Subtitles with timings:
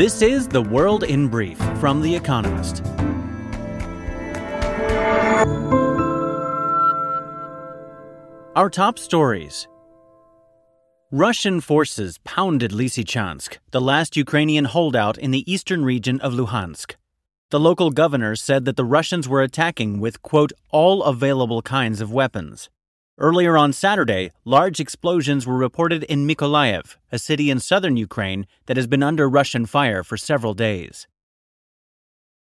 [0.00, 2.82] This is The World in Brief from The Economist.
[8.56, 9.68] Our top stories
[11.10, 16.94] Russian forces pounded Lysychansk, the last Ukrainian holdout in the eastern region of Luhansk.
[17.50, 22.10] The local governor said that the Russians were attacking with, quote, all available kinds of
[22.10, 22.70] weapons.
[23.20, 28.78] Earlier on Saturday, large explosions were reported in Mykolaiv, a city in southern Ukraine that
[28.78, 31.06] has been under Russian fire for several days.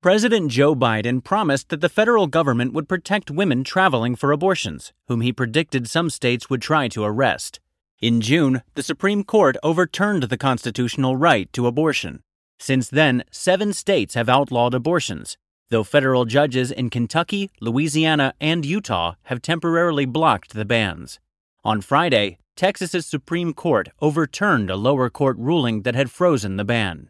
[0.02, 5.20] President Joe Biden promised that the federal government would protect women traveling for abortions, whom
[5.20, 7.60] he predicted some states would try to arrest.
[8.00, 12.24] In June, the Supreme Court overturned the constitutional right to abortion.
[12.58, 15.38] Since then, seven states have outlawed abortions,
[15.74, 21.18] though federal judges in Kentucky, Louisiana, and Utah have temporarily blocked the bans.
[21.64, 27.08] On Friday, Texas's Supreme Court overturned a lower court ruling that had frozen the ban.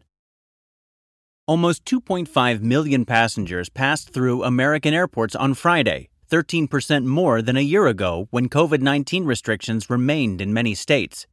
[1.45, 7.85] Almost 2.5 million passengers passed through American airports on Friday, 13% more than a year
[7.85, 11.27] ago when COVID 19 restrictions remained in many states.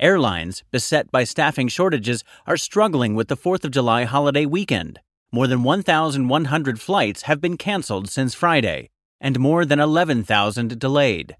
[0.00, 4.98] Airlines, beset by staffing shortages, are struggling with the 4th of July holiday weekend.
[5.34, 11.38] More than 1,100 flights have been canceled since Friday, and more than 11,000 delayed.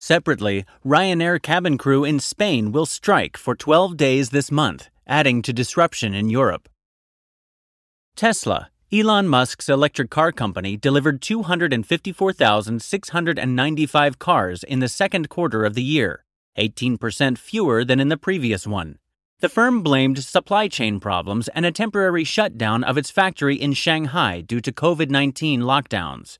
[0.00, 5.52] Separately, Ryanair cabin crew in Spain will strike for 12 days this month, adding to
[5.52, 6.70] disruption in Europe.
[8.16, 15.82] Tesla, Elon Musk's electric car company, delivered 254,695 cars in the second quarter of the
[15.82, 16.24] year,
[16.56, 18.96] 18% fewer than in the previous one.
[19.40, 24.40] The firm blamed supply chain problems and a temporary shutdown of its factory in Shanghai
[24.40, 26.38] due to COVID 19 lockdowns.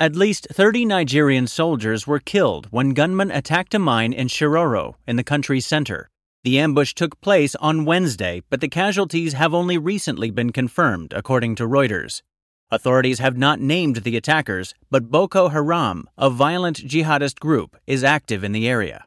[0.00, 5.16] At least 30 Nigerian soldiers were killed when gunmen attacked a mine in Shiroro, in
[5.16, 6.08] the country's center.
[6.42, 11.56] The ambush took place on Wednesday, but the casualties have only recently been confirmed, according
[11.56, 12.22] to Reuters.
[12.70, 18.42] Authorities have not named the attackers, but Boko Haram, a violent jihadist group, is active
[18.42, 19.04] in the area.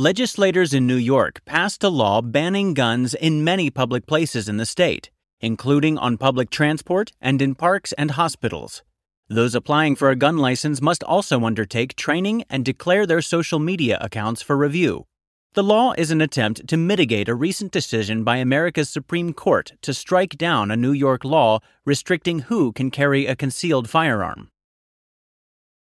[0.00, 4.64] Legislators in New York passed a law banning guns in many public places in the
[4.64, 5.10] state,
[5.42, 8.82] including on public transport and in parks and hospitals.
[9.28, 13.98] Those applying for a gun license must also undertake training and declare their social media
[14.00, 15.04] accounts for review.
[15.52, 19.92] The law is an attempt to mitigate a recent decision by America's Supreme Court to
[19.92, 24.48] strike down a New York law restricting who can carry a concealed firearm.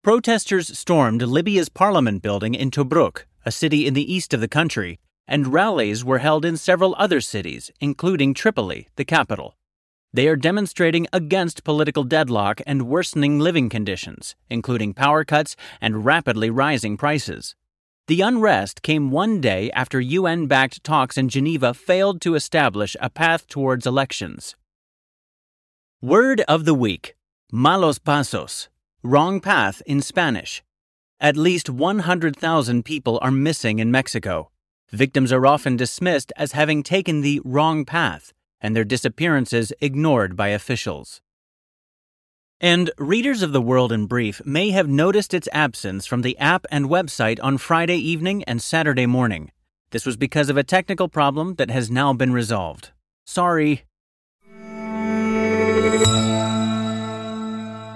[0.02, 4.98] Protesters stormed Libya's parliament building in Tobruk, a city in the east of the country,
[5.28, 9.56] and rallies were held in several other cities, including Tripoli, the capital.
[10.12, 16.50] They are demonstrating against political deadlock and worsening living conditions, including power cuts and rapidly
[16.50, 17.54] rising prices.
[18.08, 23.10] The unrest came one day after UN backed talks in Geneva failed to establish a
[23.10, 24.56] path towards elections.
[26.00, 27.16] Word of the Week
[27.52, 28.68] Malos Pasos,
[29.02, 30.62] Wrong Path in Spanish.
[31.18, 34.50] At least 100,000 people are missing in Mexico.
[34.92, 40.48] Victims are often dismissed as having taken the wrong path, and their disappearances ignored by
[40.48, 41.22] officials.
[42.60, 46.66] And readers of The World in Brief may have noticed its absence from the app
[46.70, 49.52] and website on Friday evening and Saturday morning.
[49.92, 52.90] This was because of a technical problem that has now been resolved.
[53.24, 53.84] Sorry.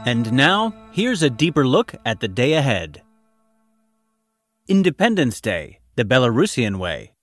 [0.07, 3.03] And now, here's a deeper look at the day ahead.
[4.69, 7.15] Independence Day, the Belarusian way.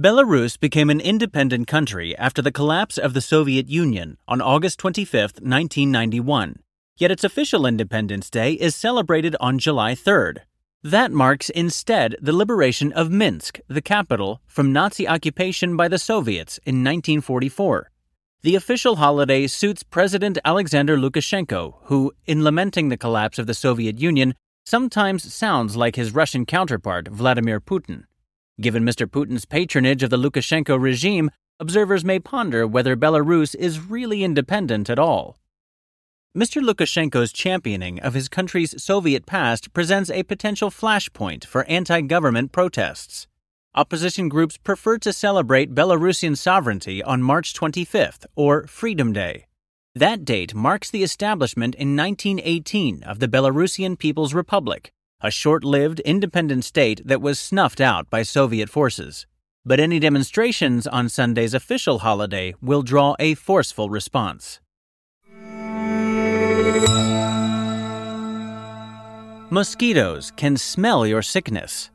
[0.00, 5.40] Belarus became an independent country after the collapse of the Soviet Union on August 25,
[5.42, 6.60] 1991.
[6.96, 10.38] Yet its official Independence Day is celebrated on July 3rd.
[10.84, 16.58] That marks instead the liberation of Minsk, the capital, from Nazi occupation by the Soviets
[16.58, 17.90] in 1944.
[18.42, 24.00] The official holiday suits President Alexander Lukashenko, who, in lamenting the collapse of the Soviet
[24.00, 28.04] Union, sometimes sounds like his Russian counterpart, Vladimir Putin.
[28.60, 29.06] Given Mr.
[29.06, 34.98] Putin's patronage of the Lukashenko regime, observers may ponder whether Belarus is really independent at
[34.98, 35.38] all.
[36.36, 36.62] Mr.
[36.62, 43.26] Lukashenko's championing of his country's Soviet past presents a potential flashpoint for anti government protests.
[43.74, 49.46] Opposition groups prefer to celebrate Belarusian sovereignty on March 25th, or Freedom Day.
[49.94, 54.90] That date marks the establishment in 1918 of the Belarusian People's Republic,
[55.20, 59.26] a short lived independent state that was snuffed out by Soviet forces.
[59.66, 64.60] But any demonstrations on Sunday's official holiday will draw a forceful response.
[69.50, 71.90] Mosquitoes can smell your sickness.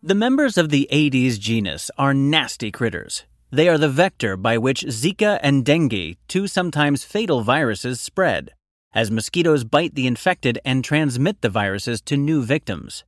[0.00, 3.24] The members of the Aedes genus are nasty critters.
[3.52, 8.50] They are the vector by which Zika and dengue, two sometimes fatal viruses, spread,
[8.92, 13.04] as mosquitoes bite the infected and transmit the viruses to new victims.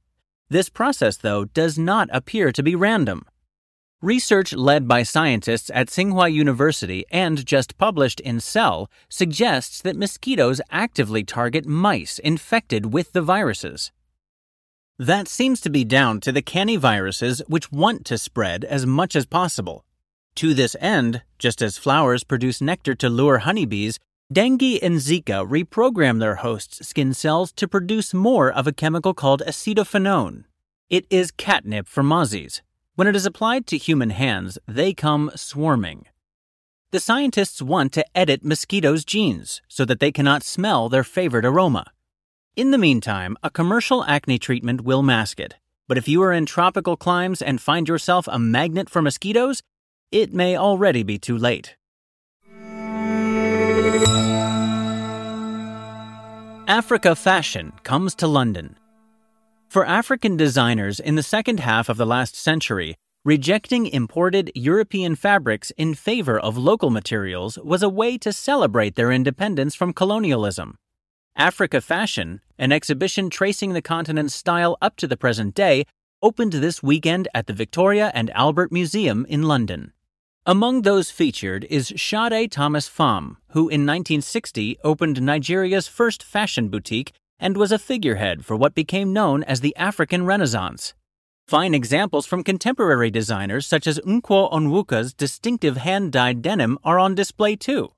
[0.49, 3.25] This process, though, does not appear to be random.
[4.01, 10.61] Research led by scientists at Tsinghua University and just published in Cell suggests that mosquitoes
[10.73, 13.93] actively target mice infected with the viruses.
[14.99, 19.15] That seems to be down to the canny viruses which want to spread as much
[19.15, 19.85] as possible.
[20.37, 23.99] To this end, just as flowers produce nectar to lure honeybees,
[24.33, 29.43] dengue and Zika reprogram their hosts' skin cells to produce more of a chemical called
[29.47, 30.45] acetophenone.
[30.89, 32.61] It is catnip for mozzies,
[32.95, 36.05] when it is applied to human hands, they come swarming.
[36.91, 41.87] The scientists want to edit mosquitoes' genes so that they cannot smell their favorite aroma.
[42.55, 45.55] In the meantime, a commercial acne treatment will mask it.
[45.89, 49.63] But if you are in tropical climes and find yourself a magnet for mosquitoes,
[50.13, 51.77] it may already be too late.
[56.69, 58.77] Africa Fashion comes to London.
[59.69, 62.95] For African designers in the second half of the last century,
[63.25, 69.11] rejecting imported European fabrics in favor of local materials was a way to celebrate their
[69.11, 70.77] independence from colonialism.
[71.37, 75.85] Africa Fashion, an exhibition tracing the continent's style up to the present day,
[76.23, 79.93] opened this weekend at the Victoria and Albert Museum in London.
[80.45, 87.13] Among those featured is Shade Thomas Fahm, who in 1960 opened Nigeria's first fashion boutique
[87.39, 90.95] and was a figurehead for what became known as the African Renaissance.
[91.47, 97.15] Fine examples from contemporary designers such as Nkwo Onwuka's distinctive hand dyed denim are on
[97.15, 97.93] display too.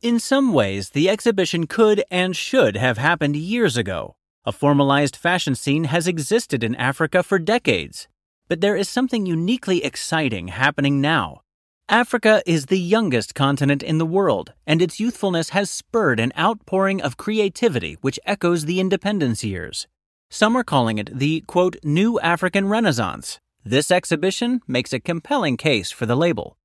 [0.00, 4.16] In some ways, the exhibition could and should have happened years ago.
[4.46, 8.08] A formalized fashion scene has existed in Africa for decades.
[8.48, 11.42] But there is something uniquely exciting happening now.
[11.90, 17.02] Africa is the youngest continent in the world, and its youthfulness has spurred an outpouring
[17.02, 19.88] of creativity which echoes the independence years.
[20.30, 23.40] Some are calling it the, quote, New African Renaissance.
[23.64, 26.56] This exhibition makes a compelling case for the label.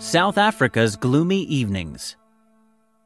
[0.00, 2.16] South Africa's gloomy evenings.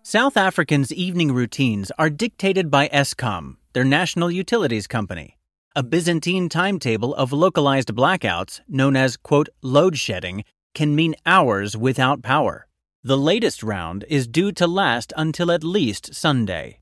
[0.04, 5.36] South Africans' evening routines are dictated by Eskom, their national utilities company
[5.76, 10.42] a Byzantine timetable of localized blackouts, known as, quote, load shedding,
[10.74, 12.66] can mean hours without power.
[13.04, 16.80] The latest round is due to last until at least Sunday.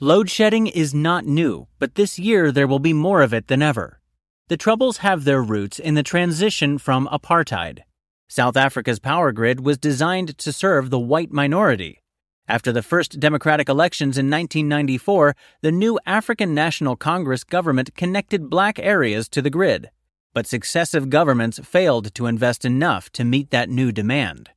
[0.00, 3.62] Load shedding is not new, but this year there will be more of it than
[3.62, 4.00] ever.
[4.48, 7.84] The troubles have their roots in the transition from apartheid.
[8.28, 12.02] South Africa's power grid was designed to serve the white minority,
[12.46, 18.78] after the first democratic elections in 1994, the new African National Congress government connected black
[18.78, 19.90] areas to the grid,
[20.34, 24.50] but successive governments failed to invest enough to meet that new demand.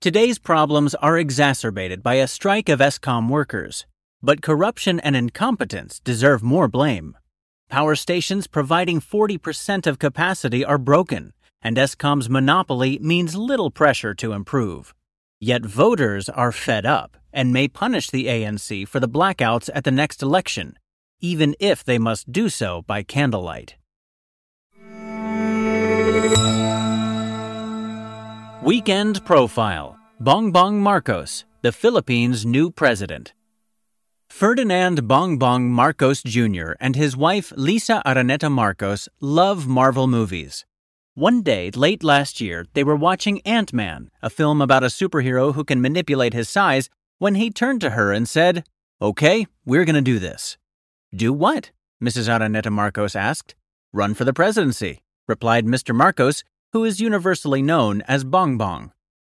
[0.00, 3.84] Today's problems are exacerbated by a strike of Eskom workers,
[4.22, 7.16] but corruption and incompetence deserve more blame.
[7.68, 14.32] Power stations providing 40% of capacity are broken, and Eskom's monopoly means little pressure to
[14.32, 14.94] improve.
[15.40, 19.92] Yet voters are fed up and may punish the ANC for the blackouts at the
[19.92, 20.76] next election,
[21.20, 23.76] even if they must do so by candlelight.
[28.62, 33.32] Weekend Profile Bongbong Marcos, the Philippines' new president.
[34.28, 36.72] Ferdinand Bongbong Marcos Jr.
[36.80, 40.66] and his wife Liza Araneta Marcos love Marvel movies.
[41.18, 45.52] One day, late last year, they were watching Ant Man, a film about a superhero
[45.52, 48.64] who can manipulate his size, when he turned to her and said,
[49.02, 50.56] Okay, we're going to do this.
[51.12, 51.72] Do what?
[52.00, 52.28] Mrs.
[52.28, 53.56] Araneta Marcos asked.
[53.92, 55.92] Run for the presidency, replied Mr.
[55.92, 58.92] Marcos, who is universally known as Bong Bong.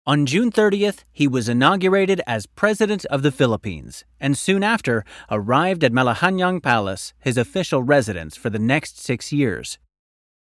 [0.05, 5.83] On June 30th, he was inaugurated as President of the Philippines and soon after arrived
[5.83, 9.79] at Malacanang Palace, his official residence for the next six years.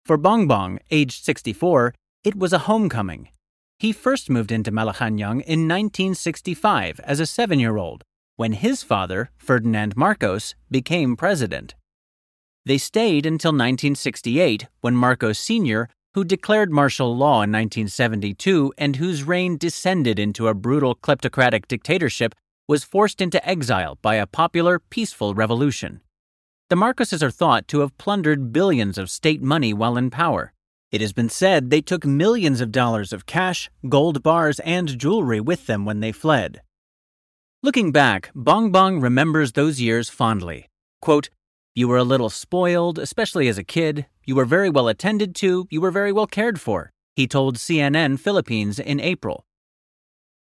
[0.05, 3.29] For Bongbong, aged 64, it was a homecoming.
[3.79, 8.03] He first moved into Malacanang in 1965 as a seven year old,
[8.37, 11.75] when his father, Ferdinand Marcos, became president.
[12.67, 19.23] They stayed until 1968, when Marcos Sr., who declared martial law in 1972 and whose
[19.23, 22.35] reign descended into a brutal kleptocratic dictatorship,
[22.69, 26.01] was forced into exile by a popular, peaceful revolution.
[26.71, 30.53] The Marcoses are thought to have plundered billions of state money while in power.
[30.93, 35.41] It has been said they took millions of dollars of cash, gold bars, and jewelry
[35.41, 36.63] with them when they fled.
[37.61, 40.69] Looking back, Bong Bong remembers those years fondly.
[41.03, 41.29] Quote,
[41.75, 44.07] You were a little spoiled, especially as a kid.
[44.25, 45.67] You were very well attended to.
[45.73, 49.45] You were very well cared for, he told CNN Philippines in April.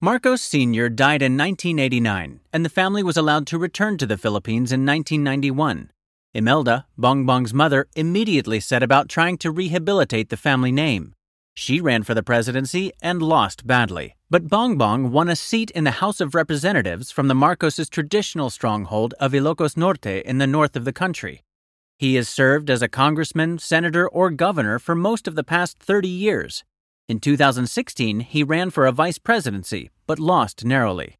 [0.02, 0.90] Marcos Sr.
[0.90, 5.90] died in 1989, and the family was allowed to return to the Philippines in 1991.
[6.32, 11.14] Imelda, Bongbong's mother, immediately set about trying to rehabilitate the family name.
[11.54, 14.14] She ran for the presidency and lost badly.
[14.30, 19.12] But Bongbong won a seat in the House of Representatives from the Marcos' traditional stronghold
[19.18, 21.42] of Ilocos Norte in the north of the country.
[21.98, 26.08] He has served as a congressman, senator, or governor for most of the past 30
[26.08, 26.64] years.
[27.08, 31.16] In 2016, he ran for a vice presidency, but lost narrowly.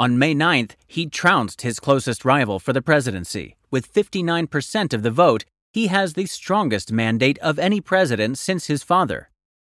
[0.00, 3.56] On May 9th, he trounced his closest rival for the presidency.
[3.70, 8.82] With 59% of the vote, he has the strongest mandate of any president since his
[8.82, 9.28] father.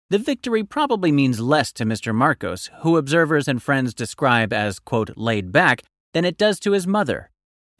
[0.09, 2.15] The victory probably means less to Mr.
[2.15, 5.83] Marcos, who observers and friends describe as, quote, laid back,
[6.13, 7.29] than it does to his mother.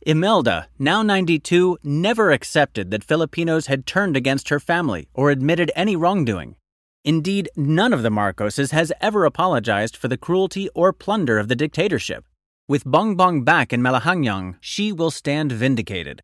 [0.05, 5.95] Imelda, now 92, never accepted that Filipinos had turned against her family or admitted any
[5.95, 6.57] wrongdoing.
[7.05, 11.55] Indeed, none of the Marcoses has ever apologized for the cruelty or plunder of the
[11.55, 12.25] dictatorship.
[12.71, 16.21] With Bong Bong back in Malacanang, she will stand vindicated.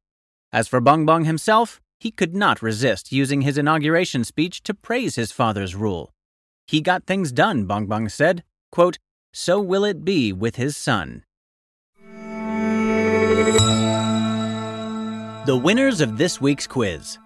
[0.54, 5.16] As for Bong Bong himself, he could not resist using his inauguration speech to praise
[5.16, 6.14] his father's rule.
[6.66, 8.46] He got things done, Bong Bong said.
[8.72, 8.98] Quote,
[9.34, 11.26] so will it be with his son.
[15.46, 17.18] The winners of this week's quiz.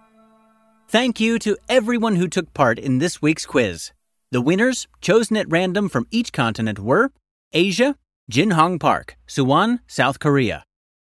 [0.88, 3.92] Thank you to everyone who took part in this week's quiz.
[4.32, 7.12] The winners, chosen at random from each continent, were
[7.54, 7.96] Asia,
[8.32, 10.64] Jinhong Park, Suwon, South Korea.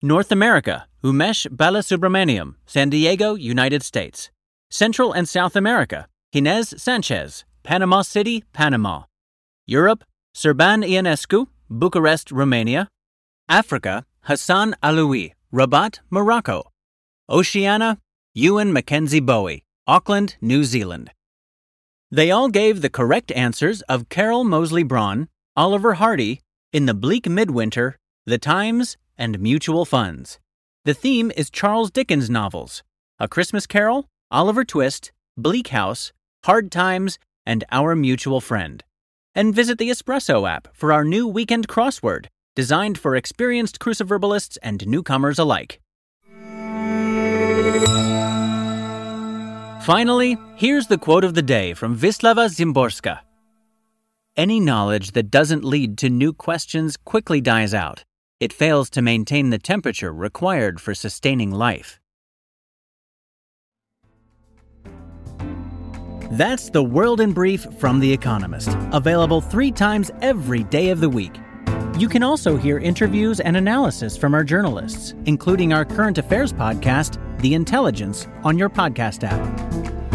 [0.02, 4.30] North America, Umesh Balasubramaniam, San Diego, United States.
[4.70, 9.04] Central and South America, Inez Sanchez, Panama City, Panama.
[9.66, 12.88] Europe, Serban Ionescu, Bucharest, Romania.
[13.48, 16.70] Africa, Hassan Aloui, Rabat, Morocco.
[17.28, 17.98] Oceania,
[18.32, 21.10] Ewan Mackenzie Bowie, Auckland, New Zealand.
[22.10, 26.40] They all gave the correct answers of Carol Moseley Braun, Oliver Hardy,
[26.72, 27.96] In the Bleak Midwinter,
[28.26, 30.38] The Times, and Mutual Funds.
[30.84, 32.84] The theme is Charles Dickens novels
[33.18, 36.12] A Christmas Carol, Oliver Twist, Bleak House,
[36.44, 38.84] Hard Times, and Our Mutual Friend.
[39.34, 44.86] And visit the Espresso app for our new weekend crossword, designed for experienced cruciverbalists and
[44.86, 45.80] newcomers alike.
[49.82, 53.18] Finally, here's the quote of the day from Wisława Szymborska.
[54.36, 58.04] Any knowledge that doesn't lead to new questions quickly dies out.
[58.38, 61.98] It fails to maintain the temperature required for sustaining life.
[66.30, 71.08] That's the World in Brief from The Economist, available three times every day of the
[71.08, 71.36] week.
[71.98, 77.18] You can also hear interviews and analysis from our journalists, including our current affairs podcast,
[77.40, 79.69] The Intelligence, on your podcast app.